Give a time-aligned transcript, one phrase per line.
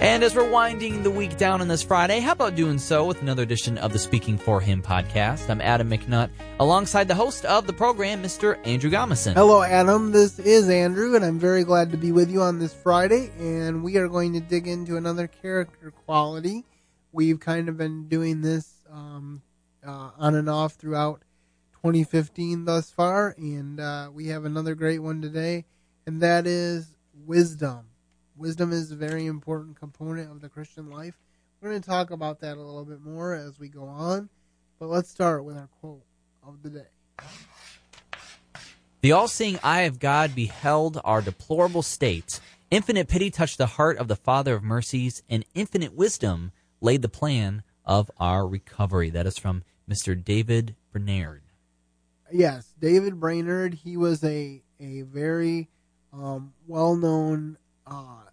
[0.00, 3.20] And as we're winding the week down on this Friday, how about doing so with
[3.20, 5.50] another edition of the Speaking for Him podcast?
[5.50, 6.30] I'm Adam McNutt,
[6.60, 8.64] alongside the host of the program, Mr.
[8.64, 9.34] Andrew Gomison.
[9.34, 10.12] Hello, Adam.
[10.12, 13.32] This is Andrew, and I'm very glad to be with you on this Friday.
[13.40, 16.64] And we are going to dig into another character quality.
[17.10, 19.42] We've kind of been doing this um,
[19.84, 21.22] uh, on and off throughout
[21.82, 25.64] 2015 thus far, and uh, we have another great one today,
[26.06, 26.94] and that is
[27.26, 27.87] wisdom.
[28.38, 31.18] Wisdom is a very important component of the Christian life.
[31.60, 34.28] We're going to talk about that a little bit more as we go on,
[34.78, 36.04] but let's start with our quote
[36.46, 36.86] of the day.
[39.00, 42.38] The all seeing eye of God beheld our deplorable state.
[42.70, 47.08] Infinite pity touched the heart of the Father of mercies, and infinite wisdom laid the
[47.08, 49.10] plan of our recovery.
[49.10, 50.22] That is from Mr.
[50.22, 51.42] David Brainerd.
[52.32, 53.74] Yes, David Brainerd.
[53.74, 55.68] He was a, a very
[56.12, 58.27] um, well known uh,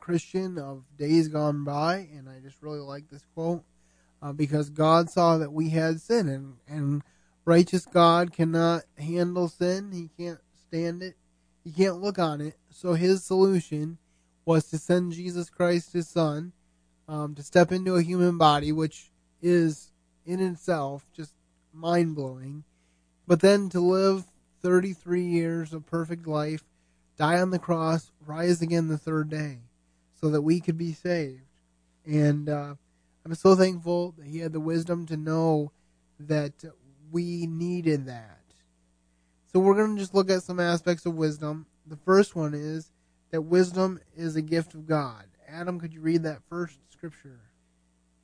[0.00, 3.62] Christian of days gone by, and I just really like this quote
[4.22, 7.02] uh, because God saw that we had sin, and, and
[7.44, 9.92] righteous God cannot handle sin.
[9.92, 11.16] He can't stand it.
[11.62, 12.56] He can't look on it.
[12.70, 13.98] So his solution
[14.44, 16.52] was to send Jesus Christ, his son,
[17.06, 19.10] um, to step into a human body, which
[19.42, 19.92] is
[20.26, 21.34] in itself just
[21.72, 22.64] mind blowing,
[23.26, 24.24] but then to live
[24.62, 26.64] 33 years of perfect life,
[27.16, 29.60] die on the cross, rise again the third day
[30.20, 31.42] so that we could be saved.
[32.06, 32.74] And uh,
[33.24, 35.72] I'm so thankful that he had the wisdom to know
[36.18, 36.52] that
[37.10, 38.38] we needed that.
[39.52, 41.66] So we're going to just look at some aspects of wisdom.
[41.86, 42.92] The first one is
[43.30, 45.24] that wisdom is a gift of God.
[45.48, 47.40] Adam, could you read that first scripture?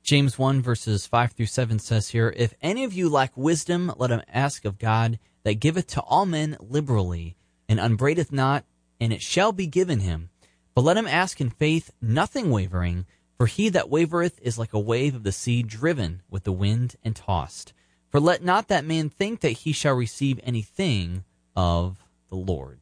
[0.03, 4.09] James 1 verses 5 through 7 says here, If any of you lack wisdom, let
[4.09, 7.35] him ask of God, that giveth to all men liberally,
[7.67, 8.63] and unbraideth not,
[9.01, 10.29] and it shall be given him.
[10.77, 14.79] But let him ask in faith, nothing wavering, for he that wavereth is like a
[14.79, 17.73] wave of the sea driven with the wind and tossed.
[18.11, 21.23] For let not that man think that he shall receive anything
[21.55, 22.77] of the Lord.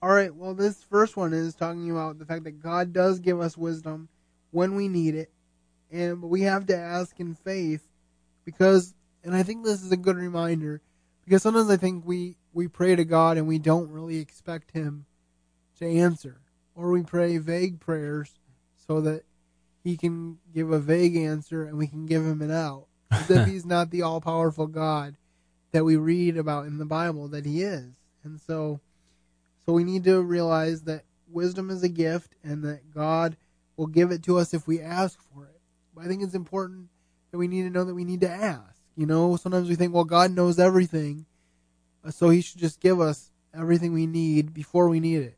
[0.00, 3.40] All right, well, this first one is talking about the fact that God does give
[3.40, 4.08] us wisdom
[4.52, 5.32] when we need it,
[5.90, 7.82] and we have to ask in faith
[8.44, 8.94] because,
[9.24, 10.80] and I think this is a good reminder
[11.24, 15.06] because sometimes I think we we pray to God and we don't really expect Him
[15.80, 16.42] to answer
[16.78, 18.38] or we pray vague prayers
[18.86, 19.24] so that
[19.82, 22.86] he can give a vague answer and we can give him an out.
[23.10, 25.16] As if he's not the all powerful God
[25.72, 27.96] that we read about in the Bible that he is.
[28.22, 28.80] And so
[29.66, 33.36] so we need to realize that wisdom is a gift and that God
[33.76, 35.60] will give it to us if we ask for it.
[35.94, 36.88] But I think it's important
[37.32, 38.80] that we need to know that we need to ask.
[38.94, 41.26] You know, sometimes we think, well, God knows everything,
[42.10, 45.37] so he should just give us everything we need before we need it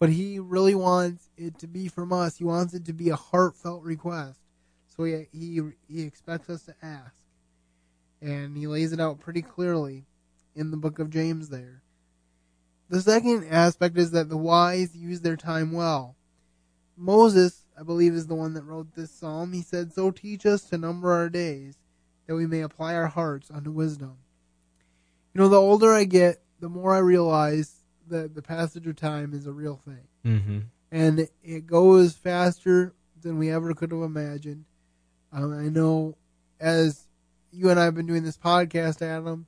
[0.00, 2.38] but he really wants it to be from us.
[2.38, 4.40] He wants it to be a heartfelt request.
[4.88, 7.14] So he he, he expects us to ask,
[8.20, 10.06] and he lays it out pretty clearly
[10.56, 11.50] in the book of James.
[11.50, 11.82] There,
[12.88, 16.16] the second aspect is that the wise use their time well.
[16.96, 19.52] Moses, I believe, is the one that wrote this psalm.
[19.52, 21.76] He said, "So teach us to number our days,
[22.26, 24.16] that we may apply our hearts unto wisdom."
[25.34, 27.79] You know, the older I get, the more I realize
[28.10, 30.06] that the passage of time is a real thing.
[30.24, 30.58] Mm-hmm.
[30.92, 34.64] And it goes faster than we ever could have imagined.
[35.32, 36.16] Um, I know
[36.58, 37.06] as
[37.52, 39.46] you and I have been doing this podcast, Adam,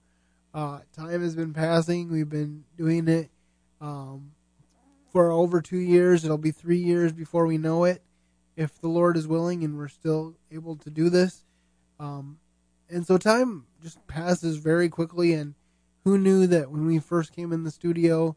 [0.54, 2.10] uh, time has been passing.
[2.10, 3.30] We've been doing it
[3.80, 4.32] um,
[5.10, 6.24] for over two years.
[6.24, 8.02] It'll be three years before we know it,
[8.56, 11.44] if the Lord is willing and we're still able to do this.
[11.98, 12.38] Um,
[12.88, 15.32] and so time just passes very quickly.
[15.32, 15.54] And
[16.04, 18.36] who knew that when we first came in the studio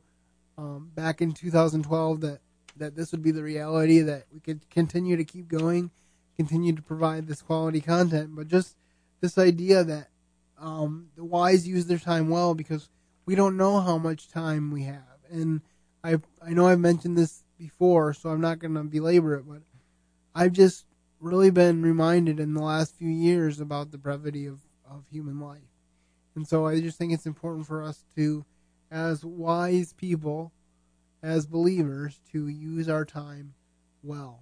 [0.57, 2.39] um, back in 2012 that
[2.77, 5.91] that this would be the reality that we could continue to keep going,
[6.35, 8.75] continue to provide this quality content, but just
[9.21, 10.09] this idea that
[10.59, 12.89] um, the wise use their time well because
[13.25, 15.61] we don't know how much time we have, and
[16.03, 19.61] I I know I've mentioned this before, so I'm not going to belabor it, but
[20.33, 20.85] I've just
[21.19, 24.59] really been reminded in the last few years about the brevity of,
[24.89, 25.61] of human life.
[26.35, 28.45] And so I just think it's important for us to
[28.91, 30.51] as wise people,
[31.21, 33.53] as believers, to use our time
[34.03, 34.41] well.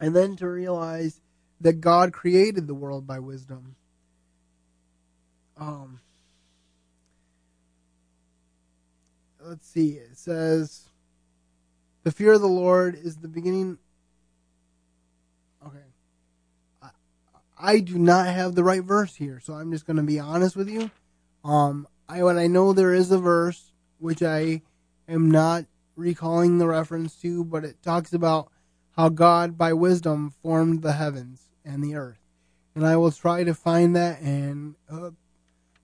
[0.00, 1.20] And then to realize
[1.60, 3.74] that God created the world by wisdom.
[5.56, 6.00] Um,
[9.40, 10.88] let's see, it says,
[12.04, 13.78] The fear of the Lord is the beginning.
[15.66, 15.78] Okay.
[16.80, 16.88] I,
[17.58, 20.54] I do not have the right verse here, so I'm just going to be honest
[20.54, 20.90] with you.
[21.44, 24.62] Um, I when I know there is a verse which I
[25.08, 28.50] am not recalling the reference to, but it talks about
[28.96, 32.20] how God by wisdom formed the heavens and the earth.
[32.74, 35.10] And I will try to find that and uh,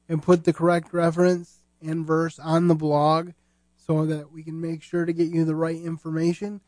[0.09, 3.32] and put the correct reference and verse on the blog
[3.76, 6.61] so that we can make sure to get you the right information.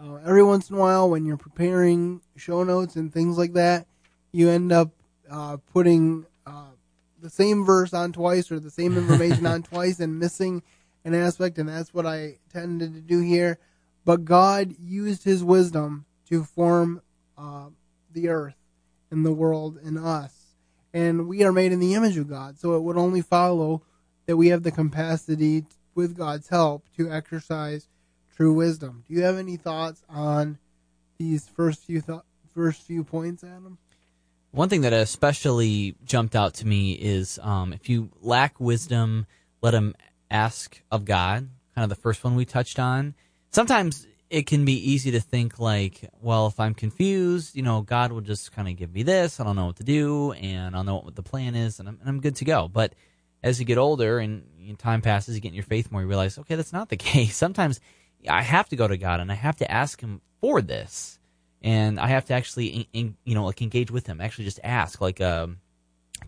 [0.00, 3.86] Uh, every once in a while, when you're preparing show notes and things like that,
[4.32, 4.90] you end up
[5.30, 6.26] uh, putting
[7.22, 10.62] the same verse on twice or the same information on twice and missing
[11.04, 13.58] an aspect, and that's what I tended to do here.
[14.04, 17.00] But God used His wisdom to form
[17.38, 17.68] uh,
[18.12, 18.56] the earth
[19.10, 20.34] and the world and us.
[20.92, 23.82] And we are made in the image of God, so it would only follow
[24.26, 25.64] that we have the capacity,
[25.94, 27.88] with God's help, to exercise
[28.34, 29.04] true wisdom.
[29.06, 30.58] Do you have any thoughts on
[31.18, 32.20] these first few th-
[32.54, 33.78] first few points, Adam?
[34.52, 39.26] One thing that especially jumped out to me is um, if you lack wisdom,
[39.62, 39.94] let him
[40.30, 41.48] ask of God.
[41.74, 43.14] Kind of the first one we touched on.
[43.50, 48.12] Sometimes it can be easy to think like, well, if I'm confused, you know, God
[48.12, 49.40] will just kind of give me this.
[49.40, 51.98] I don't know what to do, and I'll know what the plan is, and I'm,
[52.00, 52.68] and I'm good to go.
[52.68, 52.94] But
[53.42, 54.44] as you get older and
[54.78, 57.36] time passes, you get in your faith more, you realize, okay, that's not the case.
[57.36, 57.80] Sometimes
[58.28, 61.18] I have to go to God and I have to ask Him for this
[61.62, 64.20] and I have to actually, in, in, you know, like engage with him.
[64.20, 65.58] Actually, just ask, like a um,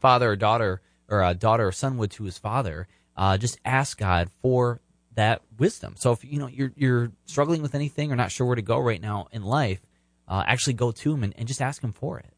[0.00, 2.86] father or daughter, or a daughter or son would to his father.
[3.16, 4.80] Uh, just ask God for
[5.14, 5.94] that wisdom.
[5.96, 8.78] So if you know you're you're struggling with anything or not sure where to go
[8.78, 9.80] right now in life,
[10.28, 12.32] uh, actually go to him and, and just ask him for it.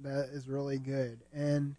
[0.00, 1.20] That is really good.
[1.32, 1.74] And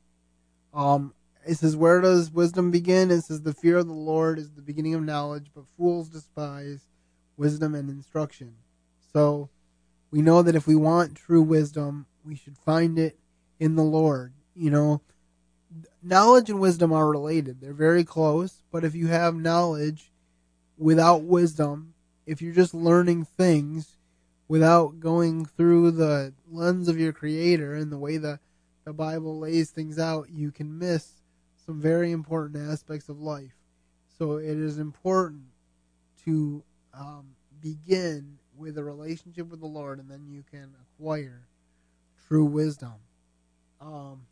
[0.74, 1.14] um,
[1.46, 4.62] it says, "Where does wisdom begin?" It says, "The fear of the Lord is the
[4.62, 6.82] beginning of knowledge, but fools despise
[7.38, 8.56] wisdom and instruction."
[9.14, 9.50] So
[10.12, 13.18] we know that if we want true wisdom, we should find it
[13.60, 14.34] in the Lord.
[14.56, 15.02] You know,
[16.02, 17.62] knowledge and wisdom are related.
[17.62, 20.12] They're very close, but if you have knowledge
[20.78, 21.94] without wisdom,
[22.26, 23.98] if you're just learning things
[24.48, 28.40] without going through the lens of your creator and the way the,
[28.86, 31.22] the Bible lays things out, you can miss
[31.66, 33.54] some very important aspects of life.
[34.18, 35.44] So it is important
[36.26, 36.64] to
[36.94, 41.48] um, begin with a relationship with the Lord, and then you can acquire
[42.28, 42.96] true wisdom.
[43.82, 44.24] Um,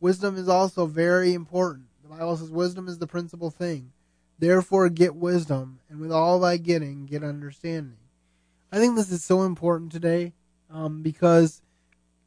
[0.00, 1.86] wisdom is also very important.
[2.02, 3.92] The Bible says wisdom is the principal thing.
[4.38, 7.96] Therefore, get wisdom, and with all thy getting, get understanding.
[8.70, 10.32] I think this is so important today
[10.70, 11.62] um, because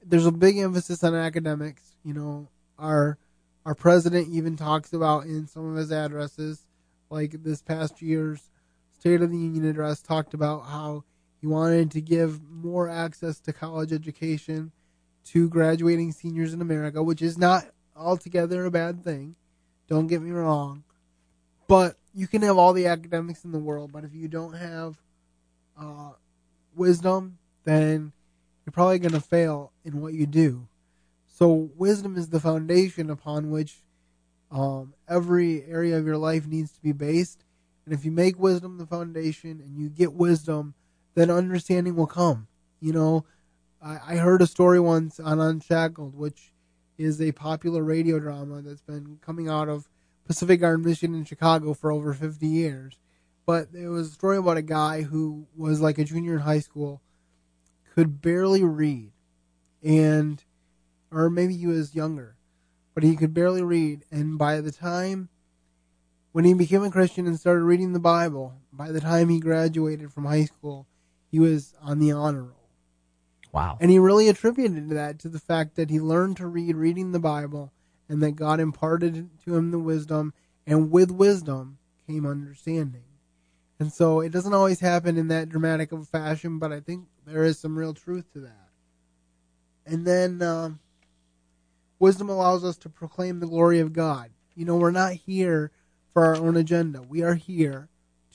[0.04, 1.96] there's a big emphasis on academics.
[2.04, 2.48] You know,
[2.80, 3.18] our
[3.66, 6.66] our president even talks about in some of his addresses,
[7.10, 8.50] like this past year's
[9.00, 11.04] State of the Union address talked about how
[11.40, 14.72] he wanted to give more access to college education
[15.26, 17.66] to graduating seniors in America, which is not
[17.96, 19.36] altogether a bad thing.
[19.88, 20.84] Don't get me wrong.
[21.68, 24.98] But you can have all the academics in the world, but if you don't have
[25.80, 26.12] uh,
[26.76, 28.14] wisdom, then
[28.66, 30.68] you're probably going to fail in what you do.
[31.28, 33.84] So, wisdom is the foundation upon which
[34.50, 37.44] um, every area of your life needs to be based.
[37.88, 40.74] And if you make wisdom the foundation and you get wisdom,
[41.16, 42.50] then understanding will come.
[42.82, 43.26] You know,
[43.82, 46.52] I, I heard a story once on Unshackled, which
[46.98, 49.88] is a popular radio drama that's been coming out of
[50.26, 53.00] Pacific Garden Mission in Chicago for over 50 years.
[53.46, 56.60] But it was a story about a guy who was like a junior in high
[56.60, 57.02] school,
[57.96, 59.14] could barely read,
[59.82, 60.44] and,
[61.10, 62.36] or maybe he was younger,
[62.94, 64.04] but he could barely read.
[64.12, 65.30] And by the time
[66.38, 70.14] when he became a Christian and started reading the Bible, by the time he graduated
[70.14, 70.86] from high school,
[71.32, 72.70] he was on the honor roll.
[73.52, 73.80] Wow.
[73.82, 77.20] And he really attributed that to the fact that he learned to read reading the
[77.20, 77.74] Bible
[78.08, 80.32] and that God imparted to him the wisdom,
[80.68, 83.06] and with wisdom came understanding.
[83.80, 87.08] And so it doesn't always happen in that dramatic of a fashion, but I think
[87.26, 88.70] there is some real truth to that.
[89.88, 90.70] And then uh,
[91.98, 94.30] wisdom allows us to proclaim the glory of God.
[94.54, 95.72] You know, we're not here
[96.18, 97.00] for our own agenda.
[97.00, 97.90] We are here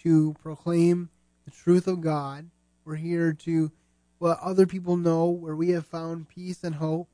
[0.04, 1.10] to proclaim
[1.44, 2.48] the truth of God.
[2.84, 3.72] We're here to
[4.20, 7.08] let other people know where we have found peace and hope,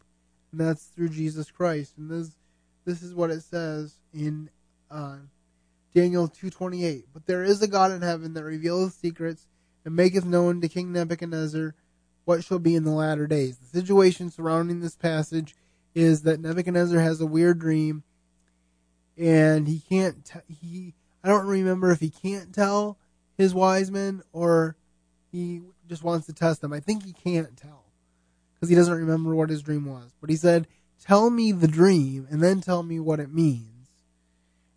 [0.53, 1.95] and that's through Jesus Christ.
[1.97, 2.33] And this
[2.85, 4.51] this is what it says in
[4.91, 5.17] uh,
[5.95, 7.07] Daniel two twenty eight.
[7.15, 9.47] But there is a God in heaven that revealeth secrets
[9.87, 11.75] and maketh known to King Nebuchadnezzar
[12.27, 13.57] what shall be in the latter days.
[13.57, 15.57] The situation surrounding this passage
[15.95, 18.03] is that Nebuchadnezzar has a weird dream
[19.19, 20.25] and he can't.
[20.25, 22.99] T- he I don't remember if he can't tell
[23.37, 24.77] his wise men or
[25.31, 26.73] he just wants to test them.
[26.73, 27.85] I think he can't tell
[28.55, 30.15] because he doesn't remember what his dream was.
[30.21, 30.67] But he said,
[31.03, 33.89] "Tell me the dream and then tell me what it means,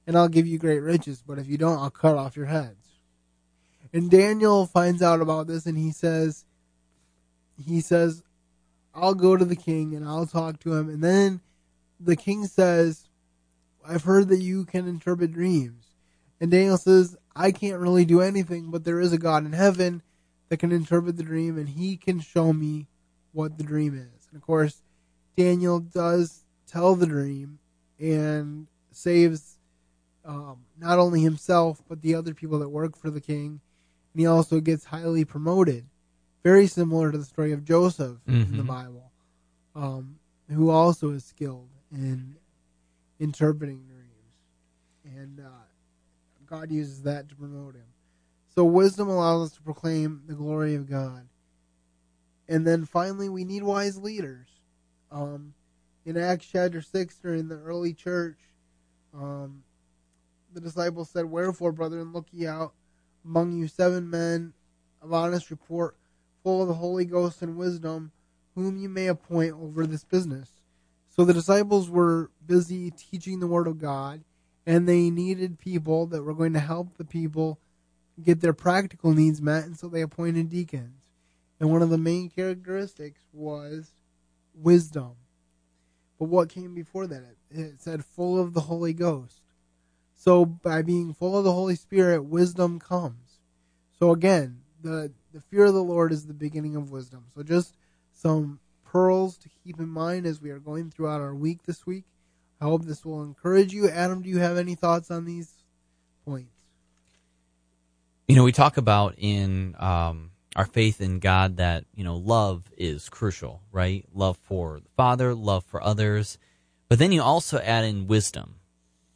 [0.07, 1.23] and I'll give you great riches.
[1.25, 2.81] But if you don't, I'll cut off your heads."
[3.93, 6.45] And Daniel finds out about this and he says,
[7.57, 8.23] he says,
[8.93, 10.89] I'll go to the king and I'll talk to him.
[10.89, 11.41] And then
[11.99, 13.07] the king says,
[13.87, 15.85] I've heard that you can interpret dreams.
[16.39, 20.01] And Daniel says, I can't really do anything, but there is a God in heaven
[20.49, 22.87] that can interpret the dream and he can show me
[23.31, 24.27] what the dream is.
[24.29, 24.81] And of course,
[25.37, 27.59] Daniel does tell the dream
[27.99, 29.57] and saves
[30.25, 33.61] um, not only himself, but the other people that work for the king.
[34.13, 35.85] And he also gets highly promoted.
[36.43, 38.51] Very similar to the story of Joseph mm-hmm.
[38.51, 39.11] in the Bible,
[39.75, 40.17] um,
[40.49, 42.35] who also is skilled in
[43.21, 45.15] interpreting dreams.
[45.15, 45.63] And uh,
[46.47, 47.85] God uses that to promote him.
[48.53, 51.27] So wisdom allows us to proclaim the glory of God.
[52.49, 54.47] And then finally, we need wise leaders.
[55.11, 55.53] Um,
[56.03, 58.39] in Acts chapter 6, during the early church,
[59.13, 59.63] um,
[60.53, 62.73] the disciples said, Wherefore, brethren, look ye out
[63.23, 64.53] among you seven men
[65.01, 65.95] of honest report,
[66.43, 68.11] full of the Holy Ghost and wisdom,
[68.55, 70.60] whom you may appoint over this business.
[71.11, 74.23] So the disciples were busy teaching the Word of God,
[74.65, 77.59] and they needed people that were going to help the people
[78.23, 81.03] get their practical needs met, and so they appointed deacons.
[81.59, 83.91] And one of the main characteristics was
[84.53, 85.11] wisdom.
[86.17, 87.35] But what came before that?
[87.49, 89.41] It, said full of the Holy Ghost.
[90.15, 93.39] So by being full of the Holy Spirit, wisdom comes.
[93.99, 97.25] So again, the the fear of the Lord is the beginning of wisdom.
[97.33, 97.75] So just
[98.11, 98.59] some
[98.91, 102.03] pearls to keep in mind as we are going throughout our week this week.
[102.59, 103.89] I hope this will encourage you.
[103.89, 105.63] Adam, do you have any thoughts on these
[106.25, 106.53] points?
[108.27, 112.63] You know, we talk about in um, our faith in God that, you know, love
[112.77, 114.05] is crucial, right?
[114.13, 116.37] Love for the Father, love for others.
[116.89, 118.55] But then you also add in wisdom.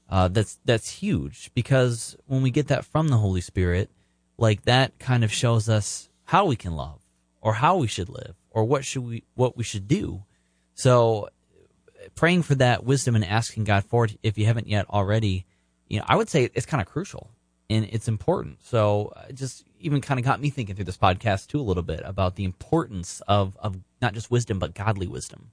[0.09, 3.89] Uh, that's that's huge because when we get that from the Holy Spirit,
[4.37, 7.04] like that kind of shows us how we can love
[7.45, 10.23] or how we should live or what should we what we should do.
[10.73, 11.29] So
[12.15, 15.45] praying for that wisdom and asking God for it if you haven't yet already,
[15.87, 17.29] you know, I would say it's kind of crucial
[17.69, 18.63] and it's important.
[18.63, 21.83] So uh, just even kind of got me thinking through this podcast too a little
[21.83, 25.51] bit about the importance of of not just wisdom but godly wisdom.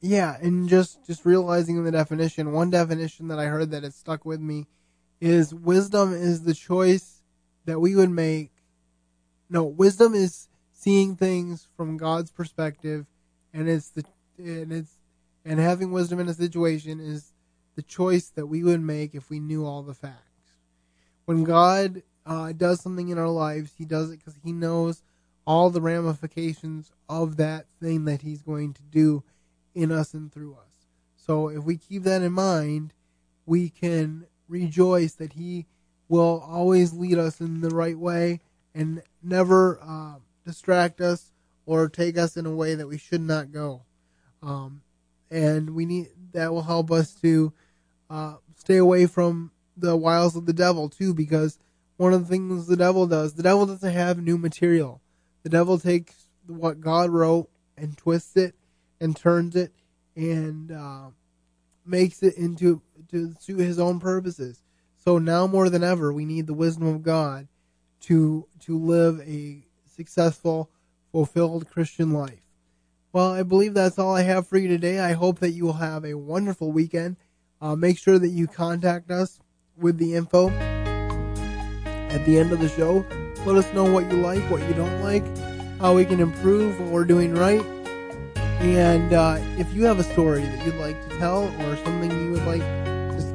[0.00, 2.52] Yeah, and just just realizing the definition.
[2.52, 4.66] One definition that I heard that has stuck with me
[5.20, 7.22] is wisdom is the choice
[7.66, 8.50] that we would make.
[9.50, 13.06] No, wisdom is seeing things from God's perspective,
[13.52, 14.04] and it's the
[14.38, 14.92] and it's
[15.44, 17.32] and having wisdom in a situation is
[17.74, 20.28] the choice that we would make if we knew all the facts
[21.28, 25.02] when God uh, does something in our lives, He does it because He knows
[25.46, 29.22] all the ramifications of that thing that He's going to do
[29.74, 30.86] in us and through us.
[31.16, 32.94] So if we keep that in mind,
[33.44, 35.66] we can rejoice that He
[36.08, 38.40] will always lead us in the right way
[38.74, 40.14] and never uh,
[40.48, 41.30] distract us
[41.66, 43.82] or take us in a way that we should not go.
[44.42, 44.80] Um,
[45.30, 47.52] and we need that will help us to
[48.08, 51.58] uh, stay away from the wiles of the devil too, because
[51.98, 55.02] one of the things the devil does, the devil doesn't have new material.
[55.42, 56.14] The devil takes
[56.46, 58.54] what God wrote and twists it
[59.00, 59.72] and turns it
[60.16, 61.10] and uh,
[61.84, 64.62] makes it into to suit his own purposes.
[65.04, 67.48] So now more than ever, we need the wisdom of God
[68.02, 69.67] to to live a
[69.98, 70.70] successful,
[71.10, 72.40] fulfilled Christian life.
[73.12, 75.00] Well, I believe that's all I have for you today.
[75.00, 77.16] I hope that you will have a wonderful weekend.
[77.60, 79.40] Uh, make sure that you contact us
[79.76, 83.04] with the info at the end of the show.
[83.44, 85.24] Let us know what you like, what you don't like,
[85.80, 87.64] how we can improve, what we're doing right.
[88.60, 92.30] And uh, if you have a story that you'd like to tell or something you
[92.30, 92.62] would like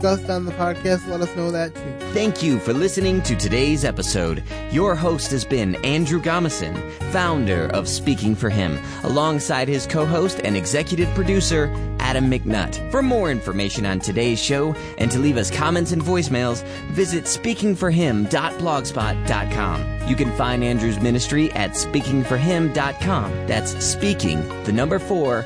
[0.04, 1.96] discussed on the podcast, let us know that too.
[2.12, 4.44] Thank you for listening to today's episode.
[4.70, 10.42] Your host has been Andrew Gomison, founder of Speaking for Him, alongside his co host
[10.44, 12.92] and executive producer, Adam McNutt.
[12.92, 20.10] For more information on today's show and to leave us comments and voicemails, visit speakingforhim.blogspot.com.
[20.10, 23.32] You can find Andrew's ministry at speakingforhim.com.
[23.48, 25.46] That's speaking, the number four,